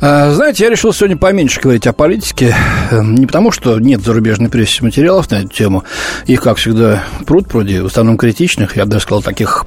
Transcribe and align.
А, 0.00 0.30
знаете, 0.32 0.64
я 0.64 0.70
решил 0.70 0.92
сегодня 0.92 1.16
поменьше 1.16 1.60
говорить 1.60 1.86
о 1.88 1.92
политике. 1.92 2.54
Эм, 2.92 3.16
не 3.16 3.26
потому, 3.26 3.50
что 3.50 3.80
нет 3.80 4.00
зарубежной 4.00 4.48
прессе 4.48 4.84
материалов 4.84 5.28
на 5.30 5.36
эту 5.36 5.48
тему. 5.48 5.82
Их, 6.26 6.40
как 6.40 6.58
всегда, 6.58 7.02
пруд 7.26 7.48
пруди, 7.48 7.80
в 7.80 7.86
основном 7.86 8.16
критичных, 8.16 8.76
я 8.76 8.84
бы 8.84 8.92
даже 8.92 9.02
сказал, 9.02 9.22
таких 9.22 9.64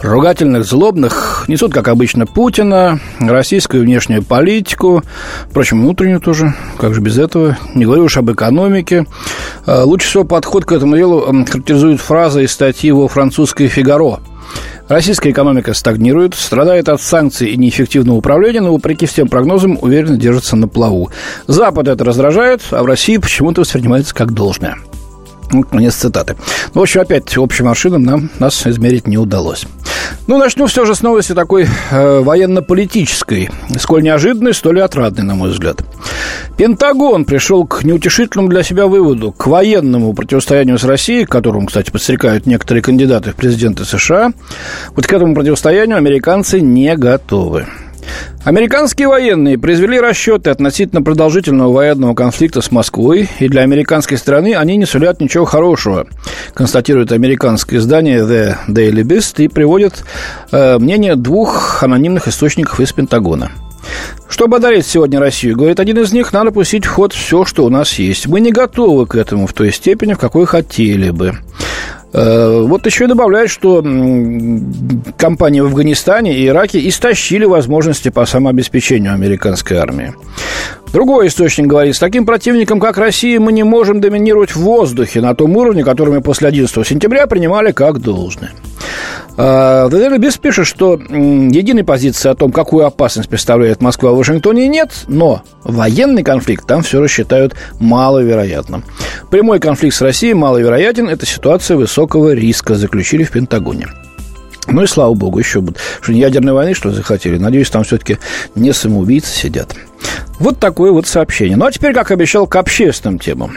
ругательных, 0.00 0.64
злобных. 0.64 1.44
Несут, 1.48 1.74
как 1.74 1.88
обычно, 1.88 2.26
Путина, 2.26 2.98
российскую 3.20 3.82
внешнюю 3.82 4.22
политику, 4.22 5.02
впрочем, 5.50 5.82
внутреннюю 5.82 6.20
тоже, 6.20 6.54
как 6.78 6.94
же 6.94 7.02
без 7.02 7.18
этого. 7.18 7.58
Не 7.74 7.84
говорю 7.84 8.04
уж 8.04 8.16
об 8.16 8.32
экономике. 8.32 9.04
А, 9.66 9.84
лучше 9.84 10.08
всего 10.08 10.24
подход 10.24 10.64
к 10.64 10.72
этому 10.72 10.96
делу 10.96 11.20
характеризует 11.46 12.00
фраза 12.00 12.40
из 12.40 12.52
статьи 12.52 12.90
во 12.90 13.06
французской 13.06 13.68
«Фигаро», 13.68 14.20
Российская 14.88 15.30
экономика 15.30 15.72
стагнирует, 15.72 16.34
страдает 16.34 16.88
от 16.90 17.00
санкций 17.00 17.50
и 17.50 17.56
неэффективного 17.56 18.18
управления, 18.18 18.60
но, 18.60 18.72
вопреки 18.72 19.06
всем 19.06 19.28
прогнозам, 19.28 19.78
уверенно 19.80 20.16
держится 20.16 20.56
на 20.56 20.68
плаву. 20.68 21.10
Запад 21.46 21.88
это 21.88 22.04
раздражает, 22.04 22.60
а 22.70 22.82
в 22.82 22.86
России 22.86 23.16
почему-то 23.16 23.62
воспринимается 23.62 24.14
как 24.14 24.32
должное. 24.32 24.76
Вот 25.50 25.68
конец 25.68 25.94
цитаты. 25.94 26.36
Ну, 26.74 26.80
в 26.80 26.82
общем, 26.82 27.00
опять 27.00 27.36
общим 27.36 27.66
машинам 27.66 28.02
нам 28.02 28.30
нас 28.38 28.66
измерить 28.66 29.06
не 29.06 29.16
удалось. 29.16 29.66
Ну, 30.26 30.38
начну 30.38 30.66
все 30.66 30.84
же 30.84 30.94
с 30.94 31.02
новости 31.02 31.32
такой 31.32 31.66
э, 31.90 32.20
военно-политической. 32.20 33.50
Сколь 33.78 34.02
неожиданной, 34.02 34.54
столь 34.54 34.78
и 34.78 34.82
отрадной, 34.82 35.24
на 35.24 35.34
мой 35.34 35.50
взгляд. 35.50 35.84
Пентагон 36.56 37.24
пришел 37.24 37.66
к 37.66 37.82
неутешительному 37.82 38.48
для 38.48 38.62
себя 38.62 38.86
выводу, 38.86 39.32
к 39.32 39.46
военному 39.48 40.14
противостоянию 40.14 40.78
с 40.78 40.84
Россией, 40.84 41.24
которому, 41.24 41.66
кстати, 41.66 41.90
подстрекают 41.90 42.46
некоторые 42.46 42.82
кандидаты 42.82 43.32
в 43.32 43.36
президенты 43.36 43.84
США. 43.84 44.32
Вот 44.94 45.06
к 45.06 45.12
этому 45.12 45.34
противостоянию 45.34 45.96
американцы 45.96 46.60
не 46.60 46.96
готовы. 46.96 47.66
Американские 48.44 49.08
военные 49.08 49.58
произвели 49.58 49.98
расчеты 49.98 50.50
относительно 50.50 51.02
продолжительного 51.02 51.72
военного 51.72 52.14
конфликта 52.14 52.60
с 52.60 52.70
Москвой, 52.70 53.28
и 53.40 53.48
для 53.48 53.62
американской 53.62 54.18
страны 54.18 54.54
они 54.54 54.76
не 54.76 54.84
сулят 54.84 55.20
ничего 55.20 55.46
хорошего, 55.46 56.06
констатирует 56.52 57.10
американское 57.10 57.80
издание 57.80 58.20
The 58.20 58.56
Daily 58.68 59.02
Beast 59.02 59.42
и 59.42 59.48
приводит 59.48 60.04
э, 60.52 60.78
мнение 60.78 61.16
двух 61.16 61.82
анонимных 61.82 62.28
источников 62.28 62.80
из 62.80 62.92
Пентагона. 62.92 63.50
Чтобы 64.28 64.56
одолеть 64.56 64.86
сегодня 64.86 65.20
Россию, 65.20 65.56
говорит 65.56 65.80
один 65.80 65.98
из 65.98 66.12
них, 66.12 66.32
надо 66.32 66.50
пустить 66.50 66.86
в 66.86 66.90
ход 66.90 67.12
все, 67.12 67.44
что 67.44 67.64
у 67.64 67.68
нас 67.68 67.98
есть. 67.98 68.26
Мы 68.26 68.40
не 68.40 68.50
готовы 68.50 69.06
к 69.06 69.14
этому 69.14 69.46
в 69.46 69.52
той 69.52 69.72
степени, 69.72 70.14
в 70.14 70.18
какой 70.18 70.46
хотели 70.46 71.10
бы. 71.10 71.38
Э, 72.12 72.62
вот 72.62 72.86
еще 72.86 73.04
и 73.04 73.08
добавляют, 73.08 73.50
что 73.50 73.82
компании 75.16 75.60
в 75.60 75.66
Афганистане 75.66 76.36
и 76.38 76.46
Ираке 76.46 76.88
истощили 76.88 77.44
возможности 77.44 78.08
по 78.08 78.24
самообеспечению 78.24 79.14
американской 79.14 79.78
армии. 79.78 80.14
Другой 80.94 81.26
источник 81.26 81.66
говорит, 81.66 81.96
с 81.96 81.98
таким 81.98 82.24
противником, 82.24 82.78
как 82.78 82.98
Россия, 82.98 83.40
мы 83.40 83.52
не 83.52 83.64
можем 83.64 84.00
доминировать 84.00 84.54
в 84.54 84.60
воздухе 84.60 85.20
на 85.20 85.34
том 85.34 85.56
уровне, 85.56 85.82
который 85.82 86.14
мы 86.14 86.20
после 86.20 86.46
11 86.46 86.86
сентября 86.86 87.26
принимали 87.26 87.72
как 87.72 87.98
должное. 87.98 88.52
Beast 89.36 90.38
пишет, 90.40 90.68
что 90.68 90.94
единой 90.94 91.82
позиции 91.82 92.28
о 92.28 92.36
том, 92.36 92.52
какую 92.52 92.86
опасность 92.86 93.28
представляет 93.28 93.82
Москва 93.82 94.12
в 94.12 94.18
Вашингтоне, 94.18 94.68
нет, 94.68 94.92
но 95.08 95.42
военный 95.64 96.22
конфликт 96.22 96.64
там 96.64 96.82
все 96.82 97.00
рассчитают 97.00 97.56
маловероятным. 97.80 98.84
Прямой 99.32 99.58
конфликт 99.58 99.96
с 99.96 100.00
Россией 100.00 100.34
маловероятен, 100.34 101.08
это 101.08 101.26
ситуация 101.26 101.76
высокого 101.76 102.34
риска, 102.34 102.76
заключили 102.76 103.24
в 103.24 103.32
Пентагоне. 103.32 103.88
Ну 104.66 104.82
и 104.82 104.86
слава 104.86 105.14
богу, 105.14 105.38
еще 105.38 105.60
будут. 105.60 105.78
Что 106.00 106.12
ядерной 106.12 106.52
войны, 106.52 106.74
что 106.74 106.88
ли, 106.88 106.94
захотели? 106.94 107.38
Надеюсь, 107.38 107.70
там 107.70 107.84
все-таки 107.84 108.18
не 108.54 108.72
самоубийцы 108.72 109.28
сидят. 109.28 109.74
Вот 110.38 110.58
такое 110.58 110.90
вот 110.90 111.06
сообщение. 111.06 111.56
Ну, 111.56 111.66
а 111.66 111.72
теперь, 111.72 111.92
как 111.92 112.10
обещал, 112.10 112.46
к 112.46 112.56
общественным 112.56 113.18
темам. 113.18 113.56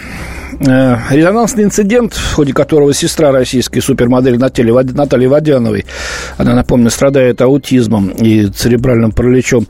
Э, 0.59 0.97
резонансный 1.11 1.65
инцидент, 1.65 2.13
в 2.13 2.33
ходе 2.33 2.51
которого 2.51 2.93
сестра 2.93 3.31
российской 3.31 3.79
супермодели 3.79 4.37
Натальи, 4.37 4.71
Натальи 4.71 5.27
Водяновой, 5.27 5.85
она, 6.37 6.55
напомню, 6.55 6.89
страдает 6.89 7.41
аутизмом 7.41 8.09
и 8.09 8.47
церебральным 8.47 9.11
параличом, 9.11 9.67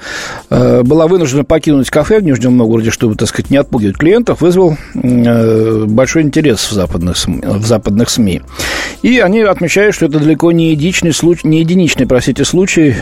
э, 0.49 0.83
была 0.83 1.07
вынуждена 1.07 1.43
покинуть 1.43 1.89
кафе 1.89 2.19
в 2.19 2.23
Нижнем 2.23 2.55
Новгороде, 2.55 2.91
чтобы, 2.91 3.15
так 3.15 3.27
сказать, 3.27 3.51
не 3.51 3.57
отпугивать 3.57 3.97
клиентов, 3.97 4.39
вызвал 4.39 4.77
э, 4.93 5.83
большой 5.87 6.21
интерес 6.21 6.59
в 6.59 6.71
западных, 6.71 7.17
в 7.17 7.65
западных 7.65 8.09
СМИ. 8.09 8.41
И 9.01 9.19
они 9.19 9.41
отмечают, 9.41 9.93
что 9.93 10.05
это 10.05 10.19
далеко 10.19 10.53
не 10.53 10.71
единичный 10.71 11.13
случай, 11.13 11.47
не 11.47 11.59
единичный, 11.59 12.07
простите, 12.07 12.45
случай, 12.45 12.95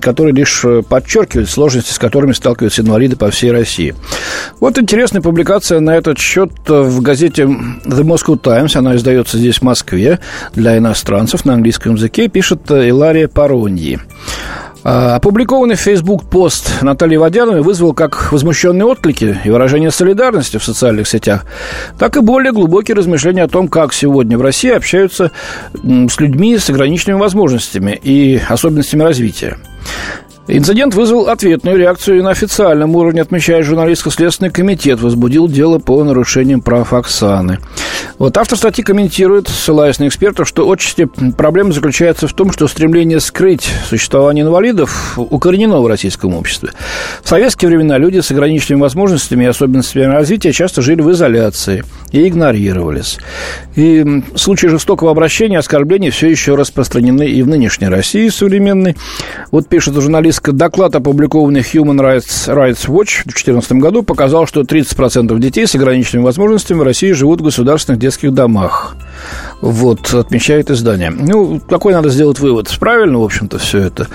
который 0.00 0.32
лишь 0.32 0.64
подчеркивает 0.88 1.48
сложности, 1.48 1.92
с 1.92 1.98
которыми 1.98 2.32
сталкиваются 2.32 2.82
инвалиды 2.82 3.16
по 3.16 3.30
всей 3.30 3.50
России. 3.50 3.94
Вот 4.60 4.78
интересная 4.78 5.22
публикация 5.22 5.80
на 5.80 5.96
этот 5.96 6.18
счет 6.18 6.50
в 6.66 7.00
газете 7.00 7.13
The 7.22 8.02
Moscow 8.02 8.38
Times, 8.40 8.76
она 8.76 8.96
издается 8.96 9.38
здесь 9.38 9.58
в 9.58 9.62
Москве 9.62 10.18
для 10.54 10.78
иностранцев 10.78 11.44
на 11.44 11.54
английском 11.54 11.94
языке, 11.94 12.28
пишет 12.28 12.70
Илария 12.70 13.28
Пароньи. 13.28 13.98
А, 14.86 15.16
опубликованный 15.16 15.76
в 15.76 15.80
Facebook 15.80 16.28
пост 16.28 16.82
Натальи 16.82 17.16
Водяновой 17.16 17.62
вызвал 17.62 17.94
как 17.94 18.30
возмущенные 18.32 18.84
отклики 18.84 19.38
и 19.42 19.48
выражение 19.48 19.90
солидарности 19.90 20.58
в 20.58 20.64
социальных 20.64 21.08
сетях, 21.08 21.46
так 21.98 22.18
и 22.18 22.20
более 22.20 22.52
глубокие 22.52 22.94
размышления 22.94 23.44
о 23.44 23.48
том, 23.48 23.68
как 23.68 23.94
сегодня 23.94 24.36
в 24.36 24.42
России 24.42 24.70
общаются 24.70 25.30
с 25.72 26.20
людьми 26.20 26.58
с 26.58 26.68
ограниченными 26.68 27.18
возможностями 27.18 27.98
и 28.02 28.38
особенностями 28.46 29.04
развития. 29.04 29.56
Инцидент 30.46 30.94
вызвал 30.94 31.28
ответную 31.28 31.78
реакцию 31.78 32.18
и 32.18 32.22
на 32.22 32.30
официальном 32.30 32.94
уровне, 32.94 33.22
отмечает 33.22 33.64
журналистско-следственный 33.64 34.50
комитет, 34.50 35.00
возбудил 35.00 35.48
дело 35.48 35.78
по 35.78 36.04
нарушениям 36.04 36.60
прав 36.60 36.92
Оксаны. 36.92 37.60
Вот 38.18 38.36
автор 38.36 38.58
статьи 38.58 38.84
комментирует, 38.84 39.48
ссылаясь 39.48 39.98
на 39.98 40.06
экспертов, 40.06 40.46
что 40.46 40.70
отчасти 40.70 41.08
проблема 41.36 41.72
заключается 41.72 42.28
в 42.28 42.34
том, 42.34 42.52
что 42.52 42.68
стремление 42.68 43.20
скрыть 43.20 43.70
существование 43.88 44.44
инвалидов 44.44 45.18
укоренено 45.18 45.80
в 45.80 45.86
российском 45.86 46.34
обществе. 46.34 46.70
В 47.22 47.28
советские 47.28 47.70
времена 47.70 47.96
люди 47.96 48.20
с 48.20 48.30
ограниченными 48.30 48.82
возможностями 48.82 49.44
и 49.44 49.46
особенностями 49.48 50.04
развития 50.04 50.52
часто 50.52 50.82
жили 50.82 51.00
в 51.00 51.10
изоляции 51.10 51.84
и 52.12 52.28
игнорировались. 52.28 53.18
И 53.76 54.22
случаи 54.36 54.66
жестокого 54.66 55.10
обращения, 55.10 55.58
оскорблений 55.58 56.10
все 56.10 56.28
еще 56.28 56.54
распространены 56.54 57.26
и 57.26 57.42
в 57.42 57.48
нынешней 57.48 57.88
России 57.88 58.28
современной. 58.28 58.94
Вот 59.50 59.68
пишет 59.68 59.94
журналист 59.94 60.33
Список 60.34 60.56
доклад, 60.56 60.96
опубликованный 60.96 61.60
Human 61.60 62.00
Rights, 62.00 62.48
Rights 62.48 62.88
Watch 62.88 63.20
в 63.20 63.26
2014 63.26 63.72
году, 63.74 64.02
показал, 64.02 64.48
что 64.48 64.62
30% 64.62 65.38
детей 65.38 65.64
с 65.64 65.76
ограниченными 65.76 66.24
возможностями 66.24 66.78
в 66.78 66.82
России 66.82 67.12
живут 67.12 67.40
в 67.40 67.44
государственных 67.44 68.00
детских 68.00 68.34
домах. 68.34 68.96
Вот, 69.64 70.12
отмечает 70.12 70.70
издание. 70.70 71.10
Ну, 71.10 71.58
какой 71.58 71.94
надо 71.94 72.10
сделать 72.10 72.38
вывод? 72.38 72.70
Правильно, 72.78 73.20
в 73.20 73.24
общем-то, 73.24 73.56
все 73.58 73.78
это. 73.78 74.08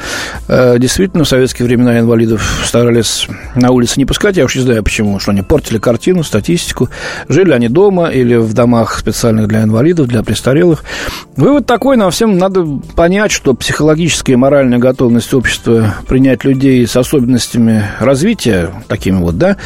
Э, 0.48 0.78
действительно, 0.78 1.24
в 1.24 1.28
советские 1.28 1.66
времена 1.66 1.98
инвалидов 1.98 2.62
старались 2.64 3.28
на 3.56 3.72
улице 3.72 3.96
не 3.98 4.06
пускать. 4.06 4.38
Я 4.38 4.46
уж 4.46 4.54
не 4.54 4.62
знаю, 4.62 4.84
почему. 4.84 5.20
Что 5.20 5.32
они 5.32 5.42
портили 5.42 5.80
картину, 5.80 6.22
статистику. 6.22 6.90
Жили 7.30 7.52
они 7.52 7.68
дома 7.68 8.10
или 8.10 8.36
в 8.36 8.54
домах 8.54 9.00
специальных 9.00 9.48
для 9.48 9.64
инвалидов, 9.64 10.06
для 10.06 10.22
престарелых. 10.22 10.84
Вывод 11.36 11.66
такой, 11.66 11.98
нам 11.98 12.12
всем 12.12 12.38
надо 12.38 12.64
понять, 12.96 13.32
что 13.32 13.56
психологическая 13.56 14.36
и 14.36 14.38
моральная 14.38 14.78
готовность 14.78 15.34
общества 15.34 15.96
принять 16.08 16.44
людей 16.44 16.86
с 16.86 16.96
особенностями 16.96 17.86
развития, 18.00 18.70
такими 18.88 19.18
вот, 19.18 19.40
да, 19.40 19.58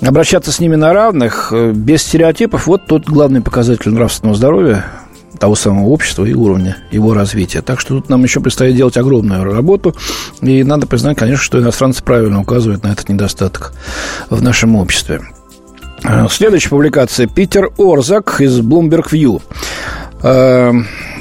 обращаться 0.00 0.52
с 0.52 0.60
ними 0.60 0.76
на 0.76 0.92
равных, 0.92 1.48
э, 1.50 1.72
без 1.72 2.02
стереотипов, 2.02 2.68
вот 2.68 2.86
тот 2.86 3.06
главный 3.06 3.40
показатель 3.40 3.90
нравственного 3.90 4.36
здоровья 4.36 4.84
того 5.38 5.54
самого 5.54 5.88
общества 5.88 6.24
и 6.24 6.34
уровня 6.34 6.76
его 6.90 7.14
развития. 7.14 7.62
Так 7.62 7.80
что 7.80 7.94
тут 7.94 8.08
нам 8.08 8.22
еще 8.22 8.40
предстоит 8.40 8.76
делать 8.76 8.96
огромную 8.96 9.44
работу. 9.44 9.94
И 10.40 10.62
надо 10.62 10.86
признать, 10.86 11.16
конечно, 11.16 11.42
что 11.42 11.60
иностранцы 11.60 12.02
правильно 12.02 12.40
указывают 12.40 12.82
на 12.82 12.88
этот 12.88 13.08
недостаток 13.08 13.72
в 14.30 14.42
нашем 14.42 14.76
обществе. 14.76 15.22
Э, 16.04 16.26
следующая 16.30 16.70
публикация. 16.70 17.26
Питер 17.26 17.70
Орзак 17.78 18.40
из 18.40 18.60
Bloomberg 18.60 19.10
View. 19.10 19.42
Э, 20.22 20.72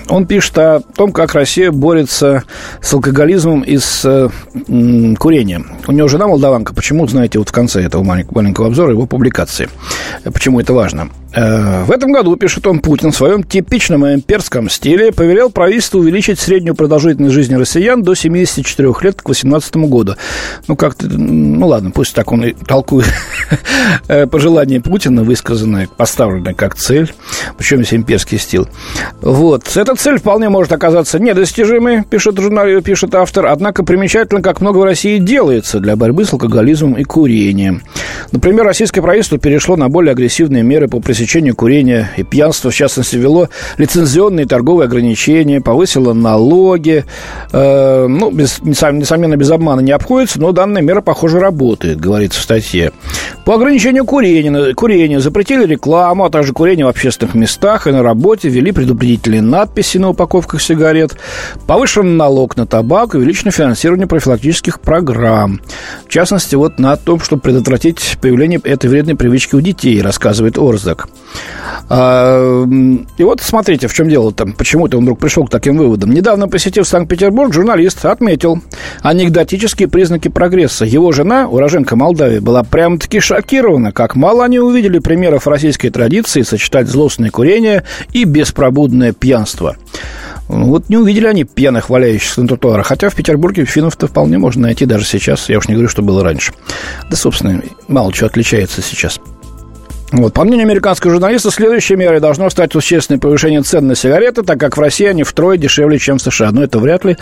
он 0.10 0.27
пишет 0.27 0.57
о 0.57 0.81
том, 0.81 1.12
как 1.12 1.33
Россия 1.33 1.71
борется 1.71 2.44
с 2.81 2.94
алкоголизмом 2.94 3.62
и 3.62 3.77
с 3.77 4.04
э, 4.06 4.30
курением. 5.18 5.71
У 5.88 5.92
него 5.92 6.07
жена 6.07 6.27
молдаванка. 6.27 6.74
Почему, 6.74 7.07
знаете, 7.07 7.39
вот 7.39 7.50
в 7.50 7.54
конце 7.54 7.81
этого 7.81 8.04
маленького 8.04 8.68
обзора 8.68 8.92
его 8.92 9.06
публикации. 9.06 9.69
Почему 10.25 10.59
это 10.59 10.74
важно? 10.74 11.09
Э, 11.35 11.83
в 11.83 11.91
этом 11.91 12.12
году, 12.12 12.35
пишет 12.35 12.68
он, 12.68 12.80
Путин 12.80 13.12
в 13.12 13.15
своем 13.15 13.44
типичном 13.44 14.06
имперском 14.06 14.69
стиле 14.69 15.12
повелел 15.12 15.50
правительству 15.50 16.00
увеличить 16.00 16.39
среднюю 16.39 16.75
продолжительность 16.75 17.33
жизни 17.33 17.56
россиян 17.56 18.03
до 18.03 18.13
74 18.13 18.94
лет 19.01 19.21
к 19.21 19.27
18 19.27 19.75
году. 19.77 20.15
Ну, 20.68 20.75
как-то, 20.75 21.07
ну 21.07 21.68
ладно, 21.68 21.91
пусть 21.91 22.13
так 22.13 22.31
он 22.31 22.45
и 22.45 22.53
толкует 22.53 23.07
э, 24.07 24.27
пожелание 24.27 24.80
Путина, 24.80 25.24
высказанное, 25.24 25.88
поставленное 25.97 26.53
как 26.53 26.75
цель, 26.75 27.12
причем 27.57 27.77
здесь 27.77 27.95
имперский 27.95 28.38
стиль. 28.38 28.65
Вот. 29.21 29.75
Эта 29.75 29.95
цель 29.95 30.19
вполне 30.19 30.50
может 30.50 30.71
оказаться 30.71 31.19
недостижимой, 31.19 32.03
пишет 32.03 32.38
журнал, 32.38 32.68
пишет 32.81 33.15
автор, 33.15 33.47
однако 33.47 33.83
примечательно, 33.83 34.41
как 34.41 34.62
много 34.62 34.77
в 34.77 34.83
России 34.83 35.18
делается 35.18 35.80
для 35.80 35.95
борьбы 35.95 36.25
с 36.25 36.33
алкоголизмом 36.33 36.94
и 36.94 37.03
курением. 37.03 37.81
Например, 38.31 38.65
российское 38.65 39.01
правительство 39.01 39.39
перешло 39.39 39.75
на 39.75 39.89
более 39.89 40.12
агрессивные 40.12 40.63
меры 40.63 40.88
по 40.88 41.00
пресечению 41.00 41.23
пресечению 41.24 41.56
курения 41.56 42.12
и 42.18 42.24
пьянства, 42.24 42.70
в 42.70 42.75
частности, 42.75 43.16
ввело 43.16 43.48
лицензионные 43.78 44.46
торговые 44.46 44.88
ограничения, 44.88 45.62
повысило 45.62 46.12
налоги. 46.12 47.06
Э, 47.54 48.08
ну, 48.08 48.30
без, 48.30 48.62
несомненно, 48.62 49.38
без 49.38 49.50
обмана 49.50 49.80
не 49.80 49.94
обходится, 49.94 50.42
но 50.42 50.52
данная 50.52 50.81
мера, 50.81 51.00
похоже, 51.00 51.40
работает, 51.40 52.02
говорится 52.02 52.42
в 52.42 52.44
статье. 52.44 52.92
По 53.46 53.56
ограничению 53.56 54.04
курения, 54.04 54.74
курения 54.74 55.22
запретили 55.22 55.66
рекламу, 55.66 56.25
а 56.25 56.30
также 56.30 56.52
курение 56.52 56.86
в 56.86 56.90
общественных 56.90 57.36
местах 57.36 57.88
и 57.88 57.92
на 57.92 58.04
работе, 58.04 58.50
ввели 58.50 58.74
предупредительные 58.74 59.42
надписи 59.42 59.98
на 59.98 60.10
упаковках 60.10 60.62
сигарет, 60.62 61.16
повышен 61.68 62.18
налог 62.18 62.58
на 62.58 62.66
табак, 62.66 63.14
увеличено 63.14 63.52
финансирование 63.52 64.08
профилактических 64.08 64.81
программ. 64.81 65.62
В 66.06 66.10
частности, 66.10 66.56
вот 66.56 66.80
на 66.80 66.98
том, 66.98 67.22
чтобы 67.22 67.42
предотвратить 67.42 68.18
появление 68.22 68.60
этой 68.64 68.90
вредной 68.90 69.16
привычки 69.16 69.56
у 69.56 69.62
детей, 69.62 70.02
рассказывает 70.02 70.58
Орзак. 70.58 71.08
А, 71.89 72.65
и 73.18 73.24
вот 73.24 73.42
смотрите, 73.42 73.88
в 73.88 73.94
чем 73.94 74.10
дело 74.10 74.31
там, 74.31 74.54
почему-то 74.54 74.98
он 74.98 75.04
вдруг 75.04 75.19
пришел 75.19 75.45
к 75.45 75.50
таким 75.50 75.77
выводам. 75.77 76.12
Недавно 76.12 76.48
посетив 76.48 76.88
Санкт-Петербург, 76.88 77.54
журналист 77.54 78.06
отметил 78.06 78.62
анекдотические 79.01 79.88
признаки 79.88 80.27
прогресса. 80.27 80.86
Его 80.86 81.12
жена, 81.12 81.48
уроженка 81.48 81.95
Молдавии, 81.95 82.39
была 82.39 82.63
прямо-таки 82.63 83.19
шокирована, 83.19 83.92
как 83.92 84.15
мало 84.15 84.44
они 84.44 84.60
увидели 84.60 85.00
примеров 85.00 85.48
российской 85.48 85.89
традиции 85.89 86.42
сочетать 86.42 86.88
злостное 86.88 87.30
курение 87.30 87.83
и 88.12 88.24
беспробудное 88.24 89.13
пьянство. 89.13 89.75
Ну, 90.50 90.68
вот 90.68 90.89
не 90.89 90.98
увидели 90.98 91.27
они 91.27 91.45
пьяных, 91.45 91.89
валяющихся 91.89 92.42
на 92.42 92.48
тротуарах. 92.48 92.88
Хотя 92.88 93.09
в 93.09 93.16
Петербурге 93.16 93.66
финнов-то 93.66 94.07
вполне 94.07 94.38
можно 94.38 94.63
найти 94.63 94.86
даже 94.86 95.06
сейчас. 95.06 95.50
Я 95.50 95.57
уж 95.57 95.68
не 95.68 95.74
говорю, 95.74 95.89
что 95.89 96.01
было 96.01 96.24
раньше. 96.24 96.54
Да, 97.09 97.16
собственно, 97.16 97.62
мало 97.88 98.12
чего 98.12 98.27
отличается 98.27 98.81
сейчас. 98.81 99.19
Вот. 100.13 100.31
По 100.31 100.44
мнению 100.44 100.65
американского 100.65 101.12
журналиста, 101.12 101.50
следующей 101.50 101.95
мерой 101.95 102.19
должно 102.19 102.48
стать 102.51 102.71
существенное 102.71 103.19
повышение 103.19 103.63
цен 103.63 103.88
на 103.88 103.95
сигареты, 103.95 104.44
так 104.44 104.60
как 104.60 104.77
в 104.77 104.80
России 104.80 105.07
они 105.07 105.24
втрое 105.24 105.57
дешевле, 105.57 105.98
чем 105.98 106.19
в 106.19 106.21
США. 106.21 106.51
Но 106.51 106.63
это 106.63 106.77
вряд 106.77 107.04
ли. 107.04 107.18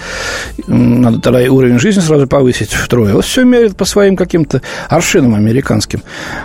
Надо 0.67 1.21
тогда 1.21 1.41
и 1.41 1.47
уровень 1.47 1.79
жизни 1.79 2.01
сразу 2.01 2.27
повысить 2.27 2.73
втрое. 2.73 3.13
Вот 3.13 3.23
все 3.23 3.45
меряют 3.45 3.77
по 3.77 3.85
своим 3.85 4.17
каким-то 4.17 4.61
аршинам 4.89 5.35
американским. 5.35 6.03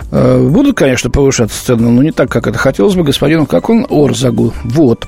Э, 0.09 0.39
будут, 0.39 0.77
конечно, 0.77 1.09
повышаться 1.09 1.65
цены, 1.65 1.89
но 1.89 2.01
не 2.01 2.11
так, 2.11 2.31
как 2.31 2.47
это 2.47 2.57
хотелось 2.57 2.95
бы 2.95 3.03
господину, 3.03 3.45
как 3.45 3.69
он, 3.69 3.85
Орзагу. 3.89 4.53
Вот. 4.63 5.05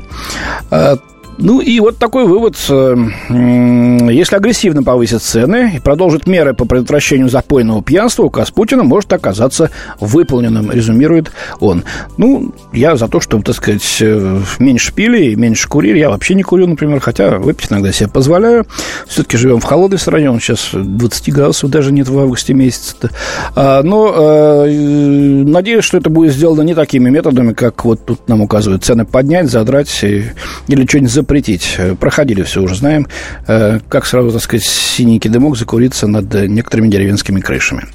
Ну 1.41 1.61
и 1.61 1.79
вот 1.79 1.97
такой 1.97 2.25
вывод. 2.25 2.57
Э, 2.69 2.95
если 3.29 4.35
агрессивно 4.35 4.83
повысить 4.83 5.21
цены 5.21 5.73
и 5.77 5.79
продолжить 5.79 6.27
меры 6.27 6.53
по 6.53 6.65
предотвращению 6.65 7.29
запойного 7.29 7.81
пьянства, 7.81 8.23
указ 8.23 8.51
Путина 8.51 8.83
может 8.83 9.11
оказаться 9.13 9.71
выполненным, 10.01 10.69
резюмирует 10.69 11.31
он. 11.61 11.85
Ну, 12.17 12.53
я 12.73 12.97
за 12.97 13.07
то, 13.07 13.21
чтобы, 13.21 13.43
так 13.43 13.55
сказать, 13.55 13.97
э, 14.01 14.41
меньше 14.59 14.93
пили 14.93 15.35
меньше 15.35 15.69
курили. 15.69 15.97
Я 15.97 16.09
вообще 16.09 16.35
не 16.35 16.43
курю, 16.43 16.67
например, 16.67 16.99
хотя 16.99 17.37
выпить 17.37 17.71
иногда 17.71 17.93
себе 17.93 18.09
позволяю. 18.09 18.65
Все-таки 19.07 19.37
живем 19.37 19.61
в 19.61 19.63
холодной 19.63 19.97
стране, 19.97 20.29
он 20.29 20.41
сейчас 20.41 20.71
20 20.73 21.33
градусов 21.33 21.69
даже 21.69 21.93
нет 21.93 22.09
в 22.09 22.19
августе 22.19 22.53
месяце. 22.53 23.09
А, 23.55 23.81
но 23.81 24.13
э, 24.13 25.43
надеюсь, 25.45 25.85
что 25.85 25.97
это 25.97 26.09
будет 26.09 26.33
сделано 26.33 26.63
не 26.63 26.75
такими 26.75 27.09
методами, 27.09 27.53
как 27.53 27.85
вот 27.85 28.05
тут 28.05 28.27
нам 28.27 28.41
указывают 28.41 28.83
цены 28.83 29.05
поднять, 29.05 29.49
задрать 29.49 30.03
или 30.03 30.85
что-нибудь 30.85 31.11
запретить. 31.29 31.77
Проходили 31.99 32.41
все 32.41 32.61
уже, 32.61 32.75
знаем, 32.75 33.07
э, 33.47 33.79
как 33.87 34.07
сразу, 34.07 34.31
так 34.31 34.41
сказать, 34.41 34.65
синенький 34.65 35.29
дымок 35.29 35.57
закуриться 35.57 36.07
над 36.07 36.33
некоторыми 36.33 36.87
деревенскими 36.87 37.39
крышами. 37.39 37.85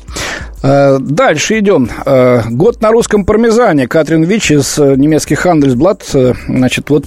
Э, 0.63 0.99
дальше 1.01 1.59
идем. 1.59 1.91
Э, 2.07 2.43
год 2.49 2.81
на 2.81 2.91
русском 2.91 3.25
пармезане. 3.25 3.89
Катрин 3.89 4.23
Вич 4.23 4.53
из 4.53 4.79
немецких 4.79 5.47
Handelsblatt, 5.47 6.37
значит, 6.47 6.91
вот 6.91 7.07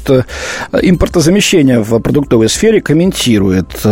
импортозамещение 0.74 1.80
в 1.80 1.98
продуктовой 2.00 2.50
сфере 2.50 2.82
комментирует. 2.82 3.86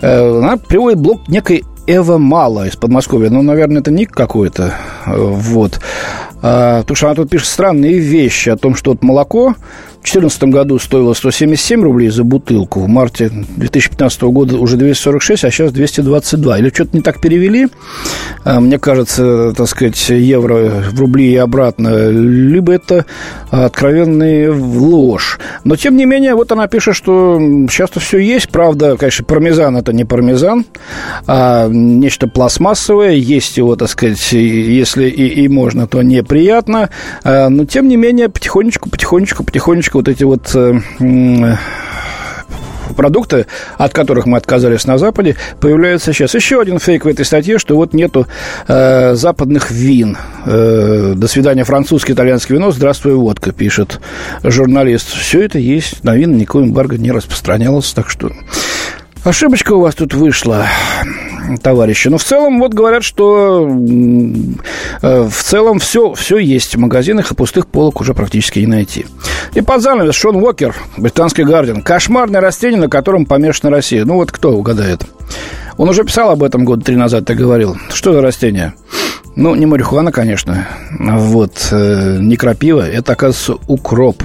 Она 0.00 0.56
приводит 0.56 0.98
блок 0.98 1.28
некой 1.28 1.64
Эва 1.86 2.16
Мало 2.16 2.68
из 2.68 2.76
Подмосковья. 2.76 3.28
Ну, 3.28 3.42
наверное, 3.42 3.80
это 3.80 3.90
ник 3.90 4.12
какой-то. 4.12 4.74
Вот. 5.06 5.78
Потому 6.40 6.94
что 6.94 7.06
она 7.06 7.14
тут 7.14 7.28
пишет 7.28 7.48
странные 7.48 7.98
вещи 7.98 8.48
о 8.48 8.56
том, 8.56 8.74
что 8.74 8.92
вот 8.92 9.02
молоко 9.02 9.54
в 10.00 10.02
2014 10.02 10.44
году 10.44 10.78
стоило 10.78 11.12
177 11.12 11.82
рублей 11.82 12.08
за 12.08 12.24
бутылку, 12.24 12.80
в 12.80 12.88
марте 12.88 13.28
2015 13.28 14.22
года 14.22 14.56
уже 14.56 14.78
246, 14.78 15.44
а 15.44 15.50
сейчас 15.50 15.72
222. 15.72 16.58
Или 16.58 16.70
что-то 16.70 16.96
не 16.96 17.02
так 17.02 17.20
перевели, 17.20 17.68
а, 18.42 18.60
мне 18.60 18.78
кажется, 18.78 19.52
так 19.54 19.68
сказать, 19.68 20.08
евро 20.08 20.70
в 20.90 20.98
рубли 20.98 21.32
и 21.32 21.36
обратно, 21.36 22.08
либо 22.08 22.72
это 22.72 23.04
откровенная 23.50 24.50
ложь. 24.50 25.38
Но, 25.64 25.76
тем 25.76 25.96
не 25.96 26.06
менее, 26.06 26.34
вот 26.34 26.50
она 26.50 26.66
пишет, 26.66 26.96
что 26.96 27.38
сейчас-то 27.70 28.00
все 28.00 28.18
есть, 28.18 28.48
правда, 28.48 28.96
конечно, 28.96 29.26
пармезан– 29.26 29.76
это 29.76 29.92
не 29.92 30.06
пармезан, 30.06 30.64
а 31.26 31.68
нечто 31.68 32.26
пластмассовое, 32.26 33.12
есть 33.12 33.58
его, 33.58 33.76
так 33.76 33.90
сказать, 33.90 34.32
если 34.32 35.10
и, 35.10 35.44
и 35.44 35.48
можно, 35.48 35.86
то 35.86 36.00
неприятно, 36.00 36.88
а, 37.22 37.50
но, 37.50 37.66
тем 37.66 37.86
не 37.86 37.96
менее, 37.96 38.30
потихонечку, 38.30 38.88
потихонечку, 38.88 39.44
потихонечку 39.44 39.89
немножечко 39.90 39.96
вот 39.96 40.08
эти 40.08 40.24
вот 40.24 40.54
э, 40.54 41.56
продукты, 42.96 43.46
от 43.78 43.92
которых 43.92 44.26
мы 44.26 44.36
отказались 44.36 44.86
на 44.86 44.98
Западе, 44.98 45.36
появляются 45.60 46.12
сейчас. 46.12 46.34
Еще 46.34 46.60
один 46.60 46.78
фейк 46.78 47.04
в 47.04 47.08
этой 47.08 47.24
статье, 47.24 47.58
что 47.58 47.76
вот 47.76 47.94
нету 47.94 48.26
э, 48.68 49.14
западных 49.14 49.70
вин. 49.70 50.16
Э, 50.46 51.14
до 51.16 51.28
свидания, 51.28 51.64
французский, 51.64 52.12
итальянский 52.12 52.54
вино, 52.54 52.70
здравствуй, 52.70 53.14
водка, 53.14 53.52
пишет 53.52 54.00
журналист. 54.42 55.08
Все 55.08 55.42
это 55.44 55.58
есть, 55.58 56.04
на 56.04 56.16
вин 56.16 56.36
никакой 56.36 56.64
эмбарго 56.64 56.98
не 56.98 57.12
распространялось, 57.12 57.92
так 57.92 58.10
что 58.10 58.30
ошибочка 59.24 59.72
у 59.72 59.80
вас 59.80 59.94
тут 59.94 60.14
вышла 60.14 60.66
товарищи. 61.62 62.08
Но 62.08 62.18
в 62.18 62.24
целом 62.24 62.58
вот 62.60 62.74
говорят, 62.74 63.04
что 63.04 63.66
э, 63.68 65.28
в 65.28 65.42
целом 65.42 65.78
все, 65.78 66.14
все 66.14 66.38
есть 66.38 66.74
в 66.74 66.78
магазинах, 66.78 67.30
и 67.30 67.34
пустых 67.34 67.66
полок 67.66 68.00
уже 68.00 68.14
практически 68.14 68.60
не 68.60 68.66
найти. 68.66 69.06
И 69.54 69.60
под 69.60 69.82
занавес 69.82 70.14
Шон 70.14 70.36
Уокер, 70.36 70.74
британский 70.96 71.44
гардиан. 71.44 71.82
Кошмарное 71.82 72.40
растение, 72.40 72.80
на 72.80 72.88
котором 72.88 73.26
помешана 73.26 73.70
Россия. 73.70 74.04
Ну 74.04 74.14
вот 74.14 74.32
кто 74.32 74.52
угадает? 74.52 75.02
Он 75.76 75.88
уже 75.88 76.04
писал 76.04 76.30
об 76.30 76.42
этом 76.42 76.64
год 76.64 76.84
три 76.84 76.96
назад, 76.96 77.24
ты 77.24 77.34
говорил. 77.34 77.76
Что 77.92 78.12
за 78.12 78.20
растение? 78.20 78.74
Ну, 79.40 79.54
не 79.54 79.64
марихуана, 79.64 80.12
конечно. 80.12 80.68
Вот, 80.98 81.68
э, 81.70 82.18
не 82.20 82.36
крапива, 82.36 82.86
это, 82.86 83.14
оказывается, 83.14 83.54
укроп. 83.68 84.22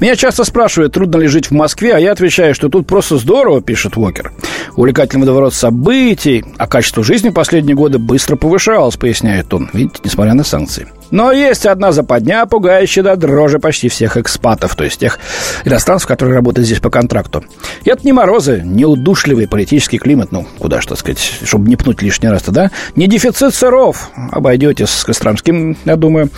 Меня 0.00 0.16
часто 0.16 0.42
спрашивают, 0.42 0.92
трудно 0.92 1.18
ли 1.18 1.28
жить 1.28 1.50
в 1.50 1.52
Москве, 1.52 1.94
а 1.94 2.00
я 2.00 2.10
отвечаю, 2.10 2.52
что 2.52 2.68
тут 2.68 2.84
просто 2.84 3.16
здорово, 3.16 3.62
пишет 3.62 3.96
Уокер. 3.96 4.32
Увлекательный 4.74 5.20
водоворот 5.20 5.54
событий, 5.54 6.44
а 6.58 6.66
качество 6.66 7.04
жизни 7.04 7.28
последние 7.28 7.76
годы 7.76 8.00
быстро 8.00 8.34
повышалось, 8.34 8.96
поясняет 8.96 9.54
он. 9.54 9.70
Видите, 9.72 10.00
несмотря 10.02 10.34
на 10.34 10.42
санкции. 10.42 10.88
Но 11.10 11.32
есть 11.32 11.66
одна 11.66 11.92
западня, 11.92 12.46
пугающая 12.46 13.02
до 13.02 13.16
дрожи 13.16 13.58
почти 13.58 13.88
всех 13.88 14.16
экспатов, 14.16 14.74
то 14.74 14.84
есть 14.84 14.98
тех 14.98 15.18
иностранцев, 15.64 16.08
которые 16.08 16.34
работают 16.34 16.66
здесь 16.66 16.80
по 16.80 16.90
контракту. 16.90 17.44
И 17.84 17.90
это 17.90 18.04
не 18.04 18.12
морозы, 18.12 18.62
не 18.64 18.84
удушливый 18.84 19.48
политический 19.48 19.98
климат, 19.98 20.32
ну, 20.32 20.46
куда 20.58 20.80
что 20.80 20.96
сказать, 20.96 21.18
чтобы 21.18 21.68
не 21.68 21.76
пнуть 21.76 22.02
лишний 22.02 22.28
раз-то, 22.28 22.52
да? 22.52 22.70
Не 22.96 23.06
дефицит 23.06 23.54
сыров, 23.54 24.10
обойдетесь 24.32 24.90
с 24.90 25.04
Костромским, 25.04 25.76
я 25.84 25.96
думаю. 25.96 26.30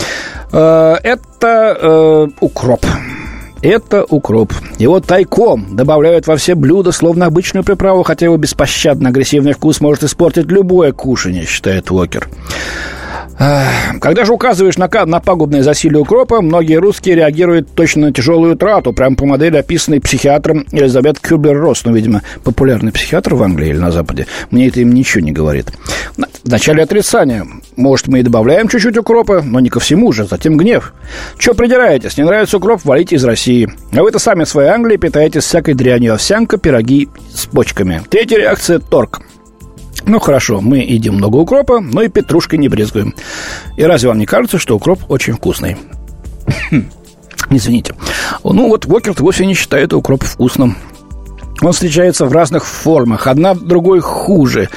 Э, 0.52 0.96
это 1.02 1.78
э, 1.80 2.26
укроп. 2.40 2.84
Это 3.60 4.04
укроп. 4.04 4.52
Его 4.78 5.00
тайком 5.00 5.74
добавляют 5.74 6.28
во 6.28 6.36
все 6.36 6.54
блюда, 6.54 6.92
словно 6.92 7.26
обычную 7.26 7.64
приправу, 7.64 8.04
хотя 8.04 8.26
его 8.26 8.36
беспощадно 8.36 9.08
агрессивный 9.08 9.52
вкус 9.52 9.80
может 9.80 10.04
испортить 10.04 10.46
любое 10.46 10.92
кушание, 10.92 11.44
считает 11.44 11.90
Уокер. 11.90 12.28
Когда 13.38 14.24
же 14.24 14.32
указываешь 14.32 14.76
на, 14.78 14.88
на 15.06 15.20
пагубное 15.20 15.62
засилие 15.62 16.00
укропа, 16.00 16.42
многие 16.42 16.74
русские 16.76 17.14
реагируют 17.14 17.72
точно 17.72 18.08
на 18.08 18.12
тяжелую 18.12 18.56
трату, 18.56 18.92
прямо 18.92 19.14
по 19.14 19.26
модели, 19.26 19.56
описанной 19.56 20.00
психиатром 20.00 20.66
Элизабет 20.72 21.20
Кюблер-Росс, 21.20 21.82
ну, 21.84 21.92
видимо, 21.92 22.22
популярный 22.42 22.90
психиатр 22.90 23.34
в 23.34 23.42
Англии 23.42 23.68
или 23.68 23.78
на 23.78 23.92
Западе. 23.92 24.26
Мне 24.50 24.66
это 24.66 24.80
им 24.80 24.92
ничего 24.92 25.24
не 25.24 25.30
говорит. 25.30 25.72
В 26.16 26.50
начале 26.50 26.82
отрицания. 26.82 27.46
Может, 27.76 28.08
мы 28.08 28.20
и 28.20 28.22
добавляем 28.22 28.68
чуть-чуть 28.68 28.96
укропа, 28.96 29.42
но 29.42 29.60
не 29.60 29.68
ко 29.68 29.78
всему 29.78 30.10
же, 30.12 30.26
затем 30.26 30.56
гнев. 30.56 30.92
Че 31.38 31.54
придираетесь? 31.54 32.16
Не 32.16 32.24
нравится 32.24 32.56
укроп, 32.56 32.84
валите 32.84 33.16
из 33.16 33.24
России. 33.24 33.70
А 33.92 34.02
вы-то 34.02 34.18
сами 34.18 34.44
в 34.44 34.48
своей 34.48 34.70
Англии 34.70 34.96
питаетесь 34.96 35.44
всякой 35.44 35.74
дрянью, 35.74 36.14
овсянка, 36.14 36.58
пироги 36.58 37.08
с 37.32 37.46
почками. 37.46 38.02
Третья 38.10 38.38
реакция– 38.38 38.78
торг. 38.90 39.20
Ну, 40.04 40.18
хорошо, 40.20 40.60
мы 40.60 40.78
едим 40.78 41.14
много 41.14 41.36
укропа, 41.36 41.80
но 41.80 42.02
и 42.02 42.08
петрушкой 42.08 42.58
не 42.58 42.68
брезгуем. 42.68 43.14
И 43.76 43.82
разве 43.82 44.08
вам 44.08 44.18
не 44.18 44.26
кажется, 44.26 44.58
что 44.58 44.76
укроп 44.76 45.00
очень 45.10 45.34
вкусный? 45.34 45.76
Извините. 47.50 47.94
Ну, 48.44 48.68
вот 48.68 48.86
Вокерт 48.86 49.20
вовсе 49.20 49.46
не 49.46 49.54
считает 49.54 49.92
укроп 49.92 50.24
вкусным. 50.24 50.76
Он 51.60 51.72
встречается 51.72 52.26
в 52.26 52.32
разных 52.32 52.64
формах, 52.64 53.26
одна 53.26 53.54
в 53.54 53.64
другой 53.64 54.00
хуже. 54.00 54.68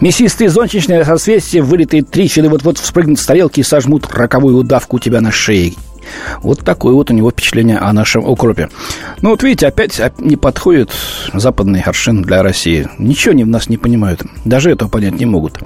Мясистые 0.00 0.50
зонтичные 0.50 1.04
соцветия, 1.04 1.62
вылитые 1.62 2.04
тричели, 2.04 2.46
вот-вот 2.46 2.78
вспрыгнут 2.78 3.18
с 3.18 3.26
тарелки 3.26 3.60
и 3.60 3.64
сожмут 3.64 4.06
роковую 4.12 4.56
удавку 4.56 4.96
у 4.96 5.00
тебя 5.00 5.20
на 5.20 5.32
шее. 5.32 5.74
Вот 6.42 6.60
такое 6.60 6.94
вот 6.94 7.10
у 7.10 7.14
него 7.14 7.30
впечатление 7.30 7.78
о 7.78 7.92
нашем 7.92 8.28
укропе. 8.28 8.68
Ну, 9.22 9.30
вот 9.30 9.42
видите, 9.42 9.66
опять 9.66 10.00
не 10.18 10.36
подходит 10.36 10.92
западный 11.32 11.80
аршин 11.80 12.22
для 12.22 12.42
России. 12.42 12.88
Ничего 12.98 13.32
они 13.32 13.44
в 13.44 13.48
нас 13.48 13.68
не 13.68 13.76
понимают. 13.76 14.22
Даже 14.44 14.70
этого 14.70 14.88
понять 14.88 15.18
не 15.18 15.26
могут. 15.26 15.58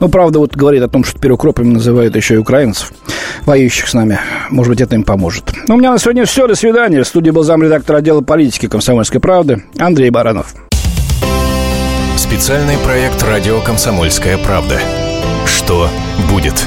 Ну, 0.00 0.08
правда, 0.08 0.38
вот 0.38 0.54
говорит 0.54 0.82
о 0.82 0.88
том, 0.88 1.04
что 1.04 1.18
теперь 1.18 1.32
укропами 1.32 1.68
называют 1.68 2.16
еще 2.16 2.34
и 2.34 2.38
украинцев, 2.38 2.92
воюющих 3.44 3.88
с 3.88 3.94
нами. 3.94 4.18
Может 4.50 4.70
быть, 4.70 4.80
это 4.80 4.94
им 4.94 5.04
поможет. 5.04 5.52
Ну, 5.68 5.74
у 5.74 5.78
меня 5.78 5.92
на 5.92 5.98
сегодня 5.98 6.24
все. 6.24 6.46
До 6.46 6.54
свидания. 6.54 7.02
В 7.02 7.06
студии 7.06 7.30
был 7.30 7.42
замредактор 7.42 7.96
отдела 7.96 8.20
политики 8.20 8.68
«Комсомольской 8.68 9.20
правды» 9.20 9.64
Андрей 9.78 10.10
Баранов. 10.10 10.54
Специальный 12.16 12.76
проект 12.78 13.22
«Радио 13.22 13.60
Комсомольская 13.60 14.38
правда». 14.38 14.78
Что 15.46 15.88
будет? 16.30 16.66